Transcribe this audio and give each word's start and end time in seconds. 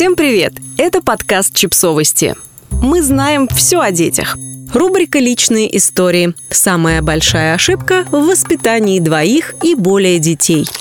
Всем 0.00 0.16
привет! 0.16 0.54
Это 0.78 1.02
подкаст 1.02 1.54
«Чипсовости». 1.54 2.34
Мы 2.70 3.02
знаем 3.02 3.46
все 3.48 3.80
о 3.80 3.90
детях. 3.90 4.34
Рубрика 4.72 5.18
«Личные 5.18 5.76
истории». 5.76 6.32
Самая 6.48 7.02
большая 7.02 7.52
ошибка 7.52 8.06
в 8.10 8.24
воспитании 8.24 8.98
двоих 8.98 9.54
и 9.62 9.74
более 9.74 10.18
детей– 10.18 10.66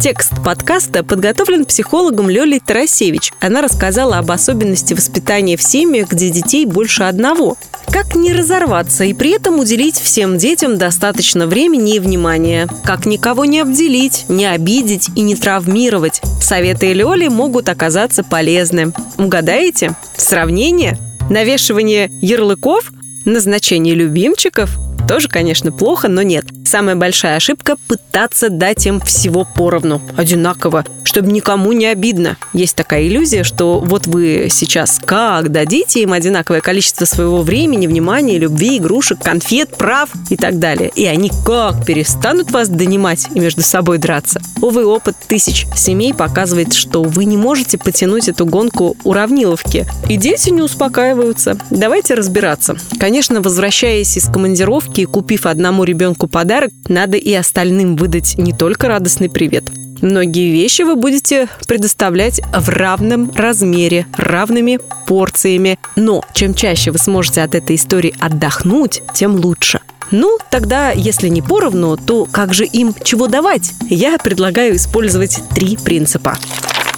Текст 0.00 0.32
подкаста 0.44 1.02
подготовлен 1.02 1.64
психологом 1.64 2.28
Лёлей 2.28 2.60
Тарасевич. 2.60 3.32
Она 3.40 3.62
рассказала 3.62 4.18
об 4.18 4.30
особенности 4.30 4.92
воспитания 4.94 5.56
в 5.56 5.62
семьях, 5.62 6.10
где 6.10 6.28
детей 6.28 6.66
больше 6.66 7.04
одного. 7.04 7.56
Как 7.90 8.14
не 8.14 8.32
разорваться 8.32 9.04
и 9.04 9.14
при 9.14 9.30
этом 9.30 9.58
уделить 9.58 9.98
всем 9.98 10.36
детям 10.36 10.76
достаточно 10.76 11.46
времени 11.46 11.96
и 11.96 11.98
внимания. 11.98 12.68
Как 12.84 13.06
никого 13.06 13.46
не 13.46 13.60
обделить, 13.60 14.26
не 14.28 14.44
обидеть 14.44 15.08
и 15.16 15.22
не 15.22 15.34
травмировать. 15.34 16.20
Советы 16.40 16.92
Лёли 16.92 17.28
могут 17.28 17.68
оказаться 17.68 18.22
полезны. 18.22 18.92
Угадаете? 19.16 19.96
Сравнение? 20.16 20.98
Навешивание 21.30 22.10
ярлыков? 22.20 22.92
Назначение 23.24 23.94
любимчиков? 23.94 24.78
Тоже, 25.08 25.28
конечно, 25.28 25.72
плохо, 25.72 26.08
но 26.08 26.22
нет. 26.22 26.46
Самая 26.64 26.96
большая 26.96 27.36
ошибка– 27.36 27.76
пытаться 27.88 28.50
дать 28.50 28.86
им 28.86 29.00
всего 29.00 29.44
поровну, 29.44 30.02
одинаково, 30.16 30.84
чтобы 31.04 31.30
никому 31.30 31.70
не 31.70 31.86
обидно. 31.86 32.36
Есть 32.52 32.74
такая 32.74 33.06
иллюзия, 33.06 33.44
что 33.44 33.78
вот 33.78 34.08
вы 34.08 34.48
сейчас 34.50 35.00
как 35.04 35.52
дадите 35.52 36.02
им 36.02 36.12
одинаковое 36.12 36.60
количество 36.60 37.04
своего 37.04 37.42
времени, 37.42 37.86
внимания, 37.86 38.38
любви, 38.38 38.78
игрушек, 38.78 39.20
конфет, 39.22 39.76
прав 39.76 40.10
и 40.28 40.36
так 40.36 40.58
далее. 40.58 40.90
И 40.94 41.06
они 41.06 41.30
как 41.44 41.86
перестанут 41.86 42.50
вас 42.50 42.68
донимать 42.68 43.28
и 43.32 43.38
между 43.38 43.62
собой 43.62 43.98
драться. 43.98 44.40
Увы, 44.60 44.84
опыт 44.84 45.14
тысяч 45.28 45.66
семей 45.76 46.14
показывает, 46.14 46.72
что 46.72 47.04
вы 47.04 47.26
не 47.26 47.36
можете 47.36 47.78
потянуть 47.78 48.28
эту 48.28 48.44
гонку 48.44 48.96
уравниловки. 49.04 49.86
И 50.08 50.16
дети 50.16 50.50
не 50.50 50.62
успокаиваются. 50.62 51.56
Давайте 51.70 52.14
разбираться. 52.14 52.76
Конечно, 52.98 53.40
возвращаясь 53.40 54.16
из 54.16 54.24
командировки 54.24 54.95
и 54.98 55.04
купив 55.06 55.46
одному 55.46 55.84
ребенку 55.84 56.26
подарок, 56.26 56.70
надо 56.88 57.16
и 57.16 57.32
остальным 57.32 57.96
выдать 57.96 58.36
не 58.38 58.52
только 58.52 58.88
радостный 58.88 59.30
привет. 59.30 59.64
Многие 60.02 60.50
вещи 60.50 60.82
вы 60.82 60.96
будете 60.96 61.48
предоставлять 61.66 62.40
в 62.52 62.68
равном 62.68 63.32
размере, 63.34 64.06
равными 64.16 64.78
порциями. 65.06 65.78
Но 65.96 66.22
чем 66.34 66.54
чаще 66.54 66.90
вы 66.90 66.98
сможете 66.98 67.42
от 67.42 67.54
этой 67.54 67.76
истории 67.76 68.14
отдохнуть, 68.20 69.02
тем 69.14 69.36
лучше. 69.36 69.80
Ну, 70.10 70.38
тогда, 70.50 70.92
если 70.92 71.28
не 71.28 71.42
поровну, 71.42 71.96
то 71.96 72.26
как 72.26 72.54
же 72.54 72.64
им 72.64 72.94
чего 73.02 73.26
давать? 73.26 73.72
Я 73.88 74.18
предлагаю 74.18 74.76
использовать 74.76 75.40
три 75.54 75.76
принципа. 75.76 76.38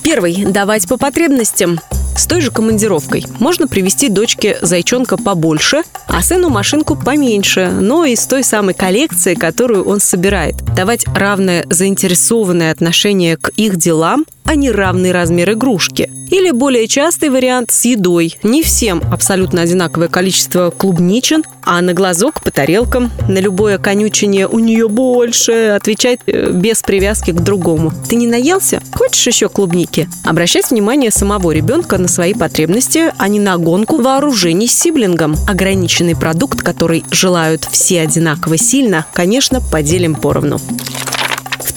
Первый– 0.03 0.45
давать 0.47 0.87
по 0.89 0.99
потребностям. 0.99 1.81
С 2.19 2.27
той 2.27 2.41
же 2.41 2.51
командировкой 2.51 3.25
можно 3.39 3.69
привести 3.69 4.09
дочке 4.09 4.59
зайчонка 4.61 5.17
побольше, 5.17 5.85
а 6.09 6.21
сыну 6.21 6.49
машинку 6.49 6.97
поменьше, 6.97 7.71
но 7.71 8.05
из 8.05 8.27
той 8.27 8.43
самой 8.43 8.75
коллекции, 8.75 9.37
которую 9.37 9.85
он 9.85 10.01
собирает. 10.01 10.57
Давать 10.75 11.07
равное 11.15 11.65
заинтересованное 11.71 12.73
отношение 12.73 13.37
к 13.37 13.51
их 13.51 13.77
делам– 13.77 14.25
а 14.49 14.55
не 14.55 14.71
равный 14.71 15.13
размер 15.13 15.53
игрушки. 15.53 16.11
Или 16.31 16.53
более 16.53 16.89
частый 16.89 17.29
вариант 17.29 17.71
с 17.71 17.85
едой. 17.85 18.35
Не 18.43 18.63
всем 18.63 19.03
абсолютно 19.13 19.61
одинаковое 19.61 20.09
количество 20.09 20.71
клубничин, 20.71 21.45
а 21.65 21.83
на 21.83 21.93
глазок 21.93 22.43
по 22.43 22.51
тарелкам. 22.51 23.11
На 23.29 23.39
любое 23.41 23.77
конючение 23.77 24.49
у 24.49 24.59
нее 24.59 24.89
больше. 24.89 25.75
Отвечать 25.77 26.21
э, 26.27 26.51
без 26.51 26.83
привязки 26.83 27.31
к 27.31 27.41
другому. 27.41 27.93
Ты 28.09 28.17
не 28.17 28.27
наелся? 28.27 28.83
Хочешь 28.95 29.27
еще 29.27 29.51
клубники? 29.51 30.09
Обращать 30.25 30.71
внимание 30.71 31.11
самого 31.11 31.51
ребенка 31.51 31.99
на 31.99 32.09
свои 32.09 32.33
потребности, 32.33 33.13
а 33.19 33.29
не 33.29 33.41
на 33.41 33.59
гонку 33.59 34.01
вооружений 34.01 34.67
с 34.67 34.79
сиблингом. 34.79 35.37
Ограниченный 35.47 36.17
продукт, 36.17 36.63
который 36.63 37.05
желают 37.11 37.69
все 37.71 38.01
одинаково 38.01 38.57
сильно, 38.57 39.05
конечно, 39.13 39.61
поделим 39.61 40.15
поровну. 40.15 40.59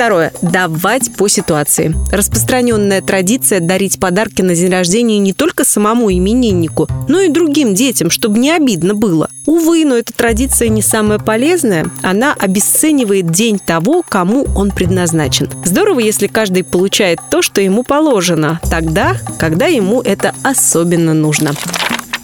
Второе. 0.01 0.33
Давать 0.41 1.13
по 1.15 1.27
ситуации. 1.27 1.93
Распространенная 2.11 3.03
традиция 3.03 3.59
дарить 3.59 3.99
подарки 3.99 4.41
на 4.41 4.55
день 4.55 4.71
рождения 4.71 5.19
не 5.19 5.31
только 5.31 5.63
самому 5.63 6.11
имениннику, 6.11 6.87
но 7.07 7.19
и 7.19 7.29
другим 7.29 7.75
детям, 7.75 8.09
чтобы 8.09 8.39
не 8.39 8.49
обидно 8.49 8.95
было. 8.95 9.29
Увы, 9.45 9.85
но 9.85 9.95
эта 9.95 10.11
традиция 10.11 10.69
не 10.69 10.81
самая 10.81 11.19
полезная. 11.19 11.85
Она 12.01 12.33
обесценивает 12.33 13.29
день 13.29 13.59
того, 13.59 14.01
кому 14.01 14.47
он 14.55 14.71
предназначен. 14.71 15.47
Здорово, 15.65 15.99
если 15.99 16.25
каждый 16.25 16.63
получает 16.63 17.19
то, 17.29 17.43
что 17.43 17.61
ему 17.61 17.83
положено, 17.83 18.59
тогда, 18.71 19.17
когда 19.37 19.67
ему 19.67 20.01
это 20.01 20.33
особенно 20.41 21.13
нужно. 21.13 21.53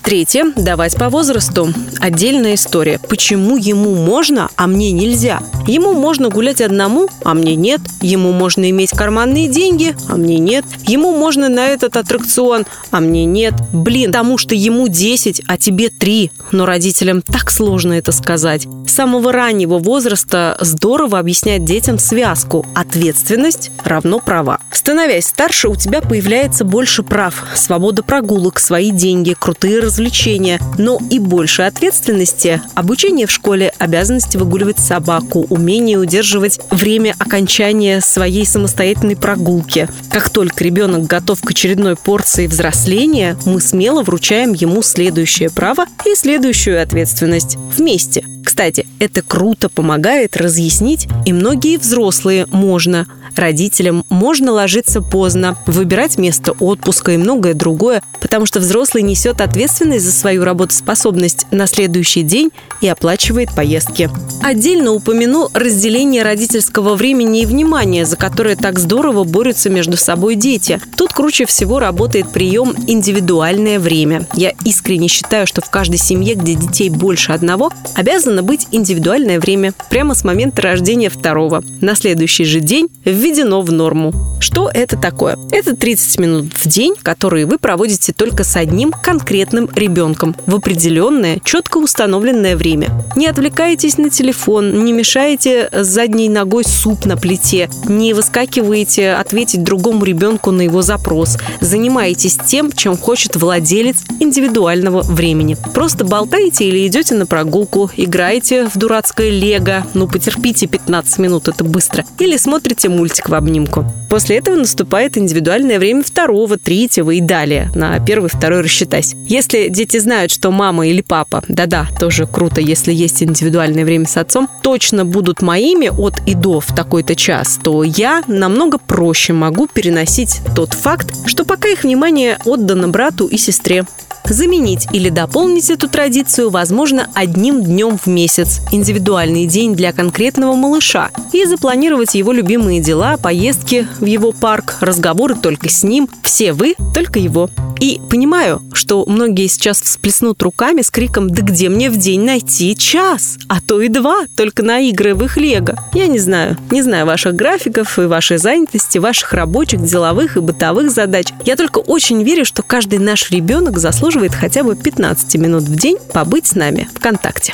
Третье– 0.08 0.54
давать 0.56 0.96
по 0.96 1.10
возрасту. 1.10 1.68
Отдельная 2.00 2.54
история. 2.54 2.98
Почему 3.10 3.58
ему 3.58 3.94
можно, 3.94 4.50
а 4.56 4.66
мне 4.66 4.94
нельзя? 4.94 5.42
Ему 5.68 5.92
можно 5.92 6.30
гулять 6.30 6.62
одному, 6.62 7.10
а 7.26 7.34
мне 7.34 7.58
нет. 7.58 7.82
Ему 8.02 8.32
можно 8.32 8.70
иметь 8.70 8.92
карманные 8.92 9.50
деньги, 9.50 9.98
а 10.08 10.16
мне 10.16 10.38
нет. 10.38 10.64
Ему 10.88 11.12
можно 11.12 11.50
на 11.50 11.68
этот 11.68 11.98
аттракцион, 11.98 12.66
а 12.90 13.02
мне 13.02 13.26
нет. 13.26 13.54
Блин, 13.74 14.14
потому 14.14 14.38
что 14.38 14.56
ему 14.56 14.88
10, 14.88 15.42
а 15.46 15.58
тебе 15.58 15.90
3. 15.90 16.32
Но 16.54 16.66
родителям 16.66 17.22
так 17.22 17.52
сложно 17.52 17.92
это 17.92 18.14
сказать. 18.14 18.66
С 18.88 18.94
самого 18.98 19.32
раннего 19.32 19.78
возраста 19.78 20.58
здорово 20.62 21.20
объяснять 21.20 21.66
детям 21.66 22.00
связку. 22.00 22.66
Ответственность 22.74 23.70
равно 23.84 24.20
права. 24.20 24.60
Становясь 24.72 25.28
старше, 25.28 25.68
у 25.68 25.76
тебя 25.76 26.02
появляется 26.02 26.64
больше 26.64 27.04
прав. 27.04 27.44
Свобода 27.54 28.02
прогулок, 28.02 28.60
свои 28.60 28.92
деньги, 28.92 29.36
крутые 29.38 29.82
развлечения 29.82 30.60
но 30.78 31.00
и 31.10 31.20
больше 31.20 31.64
ответственности. 31.64 32.62
Обучение 32.76 33.28
в 33.28 33.32
школе, 33.32 33.74
обязанности 33.78 34.38
выгуливать 34.38 34.80
собаку, 34.80 35.46
умение 35.50 35.98
удерживать 35.98 36.60
время 36.72 37.14
окончания 37.20 38.00
своей 38.00 38.46
самостоятельной 38.46 39.18
прогулки. 39.18 39.90
Как 40.10 40.30
только 40.30 40.64
ребенок 40.64 41.08
готов 41.08 41.42
к 41.42 41.52
очередной 41.52 41.98
порции 41.98 42.48
взросления, 42.48 43.38
мы 43.46 43.60
смело 43.60 44.02
вручаем 44.02 44.54
ему 44.54 44.82
следующее 44.82 45.50
право 45.50 45.86
и 46.06 46.16
следующую 46.16 46.82
ответственность 46.82 47.58
вместе. 47.76 48.24
Кстати, 48.48 48.88
это 49.00 49.24
круто 49.24 49.68
помогает 49.68 50.38
разъяснить, 50.38 51.10
и 51.26 51.34
многие 51.34 51.78
взрослые 51.78 52.46
можно. 52.46 53.06
Родителям 53.38 54.04
можно 54.10 54.52
ложиться 54.52 55.00
поздно, 55.00 55.58
выбирать 55.68 56.18
место 56.18 56.54
отпуска 56.54 57.12
и 57.12 57.18
многое 57.18 57.54
другое, 57.54 58.02
потому 58.20 58.48
что 58.48 58.60
взрослый 58.60 59.04
несет 59.04 59.42
ответственность 59.42 60.06
за 60.06 60.12
свою 60.12 60.44
работоспособность 60.44 61.46
на 61.52 61.68
следующий 61.68 62.24
день 62.24 62.50
и 62.82 62.88
оплачивает 62.88 63.54
поездки. 63.56 64.10
Отдельно 64.42 64.92
упомяну 64.92 65.50
разделение 65.54 66.24
родительского 66.24 66.96
времени 66.96 67.42
и 67.42 67.46
внимания, 67.46 68.06
за 68.06 68.18
которое 68.18 68.56
так 68.56 68.80
здорово 68.80 69.24
борются 69.24 69.70
между 69.70 69.98
собой 69.98 70.34
дети. 70.34 70.82
Тут 70.96 71.14
круче 71.14 71.46
всего 71.46 71.80
работает 71.80 72.32
прием 72.32 72.74
«индивидуальное 72.88 73.80
время». 73.80 74.28
Я 74.34 74.52
искренне 74.66 75.08
считаю, 75.10 75.46
что 75.46 75.62
в 75.62 75.70
каждой 75.70 75.98
семье, 75.98 76.34
где 76.34 76.56
детей 76.56 76.90
больше 76.90 77.34
одного, 77.34 77.72
обязано 77.94 78.42
быть 78.42 78.68
индивидуальное 78.72 79.40
время 79.40 79.74
прямо 79.92 80.16
с 80.16 80.24
момента 80.24 80.64
рождения 80.64 81.10
второго. 81.10 81.64
На 81.82 81.96
следующий 81.96 82.46
же 82.46 82.62
день 82.62 82.90
введено 83.28 83.62
в 83.62 83.72
норму. 83.72 84.14
Что 84.40 84.70
это 84.74 84.96
такое? 84.98 85.38
Это 85.52 85.76
30 85.76 86.20
минут 86.20 86.54
в 86.54 86.68
день, 86.68 86.94
которые 87.02 87.46
вы 87.46 87.58
проводите 87.58 88.14
только 88.14 88.44
с 88.44 88.56
одним 88.56 88.92
конкретным 88.92 89.70
ребенком 89.76 90.36
в 90.46 90.56
определенное, 90.56 91.40
четко 91.44 91.78
установленное 91.78 92.56
время. 92.56 92.90
Не 93.16 93.28
отвлекайтесь 93.28 93.98
на 93.98 94.10
телефон, 94.10 94.86
не 94.86 94.94
мешаете 94.94 95.70
задней 95.74 96.30
ногой 96.30 96.64
суп 96.64 97.06
на 97.06 97.18
плите, 97.18 97.70
не 97.88 98.14
выскакиваете 98.14 99.14
ответить 99.14 99.64
другому 99.64 100.06
ребенку 100.06 100.52
на 100.52 100.62
его 100.62 100.82
запрос. 100.82 101.38
Занимаетесь 101.60 102.38
тем, 102.46 102.72
чем 102.72 102.96
хочет 102.96 103.36
владелец 103.36 103.98
индивидуального 104.20 105.02
времени. 105.02 105.58
Просто 105.74 106.06
болтаете 106.06 106.66
или 106.66 106.88
идете 106.88 107.16
на 107.16 107.26
прогулку, 107.26 107.90
играете 107.98 108.70
в 108.70 108.78
дурацкое 108.78 109.32
лего, 109.32 109.86
ну 109.94 110.08
потерпите 110.08 110.68
15 110.68 111.18
минут, 111.18 111.48
это 111.48 111.64
быстро, 111.64 112.06
или 112.20 112.38
смотрите 112.38 112.88
мультик 112.88 113.17
в 113.26 113.34
обнимку. 113.34 113.86
После 114.10 114.38
этого 114.38 114.56
наступает 114.56 115.18
индивидуальное 115.18 115.80
время 115.80 116.04
второго, 116.04 116.58
третьего 116.58 117.12
и 117.12 117.22
далее. 117.22 117.72
На 117.76 118.00
первый, 118.00 118.30
второй 118.30 118.62
рассчитайся. 118.62 119.16
Если 119.28 119.68
дети 119.70 119.98
знают, 119.98 120.32
что 120.32 120.52
мама 120.52 120.88
или 120.88 121.02
папа, 121.02 121.44
да-да, 121.48 121.88
тоже 122.00 122.26
круто, 122.26 122.62
если 122.62 122.94
есть 122.94 123.22
индивидуальное 123.22 123.86
время 123.86 124.08
с 124.08 124.18
отцом, 124.18 124.50
точно 124.62 125.06
будут 125.06 125.42
моими 125.42 125.88
от 125.88 126.22
и 126.26 126.36
до 126.36 126.60
в 126.60 126.74
такой-то 126.74 127.16
час, 127.16 127.60
то 127.62 127.84
я 127.84 128.24
намного 128.28 128.78
проще 128.78 129.34
могу 129.34 129.68
переносить 129.68 130.42
тот 130.56 130.74
факт, 130.74 131.14
что 131.26 131.44
пока 131.44 131.68
их 131.68 131.84
внимание 131.84 132.38
отдано 132.46 132.88
брату 132.88 133.28
и 133.28 133.38
сестре. 133.38 133.86
Заменить 134.30 134.88
или 134.92 135.10
дополнить 135.10 135.70
эту 135.70 135.88
традицию 135.88 136.50
возможно 136.50 137.08
одним 137.14 137.64
днем 137.64 137.98
в 137.98 138.08
месяц, 138.08 138.60
индивидуальный 138.72 139.46
день 139.46 139.74
для 139.74 139.94
конкретного 139.94 140.56
малыша 140.56 141.12
и 141.32 141.46
запланировать 141.46 142.14
его 142.16 142.34
любимые 142.34 142.82
дела, 142.98 143.18
поездки 143.18 143.88
в 144.00 144.06
его 144.06 144.32
парк, 144.32 144.78
разговоры 144.80 145.36
только 145.36 145.70
с 145.70 145.84
ним. 145.84 146.10
Все 146.24 146.52
вы, 146.52 146.74
только 146.96 147.20
его. 147.20 147.48
И 147.80 148.02
понимаю, 148.10 148.64
что 148.74 149.06
многие 149.06 149.46
сейчас 149.46 149.84
всплеснут 149.84 150.42
руками 150.42 150.82
с 150.82 150.90
криком 150.90 151.30
«Да 151.30 151.44
где 151.44 151.70
мне 151.70 151.92
в 151.92 151.98
день 151.98 152.24
найти 152.24 152.76
час? 152.76 153.38
А 153.50 153.62
то 153.62 153.82
и 153.82 153.88
два, 153.88 154.26
только 154.36 154.64
на 154.64 154.80
игры 154.80 155.14
в 155.14 155.24
их 155.24 155.38
лего». 155.38 155.78
Я 155.94 156.08
не 156.08 156.18
знаю. 156.18 156.58
Не 156.72 156.82
знаю 156.82 157.06
ваших 157.06 157.36
графиков 157.36 158.00
и 158.00 158.08
вашей 158.08 158.38
занятости, 158.38 158.98
ваших 158.98 159.32
рабочих, 159.34 159.84
деловых 159.84 160.36
и 160.36 160.40
бытовых 160.40 160.90
задач. 160.90 161.28
Я 161.46 161.56
только 161.56 161.78
очень 161.78 162.24
верю, 162.24 162.46
что 162.46 162.64
каждый 162.64 162.98
наш 162.98 163.30
ребенок 163.30 163.78
заслуживает 163.78 164.34
хотя 164.34 164.64
бы 164.64 164.76
15 164.76 165.36
минут 165.36 165.66
в 165.66 165.76
день 165.76 166.00
побыть 166.14 166.48
с 166.48 166.56
нами 166.56 166.90
ВКонтакте. 166.96 167.54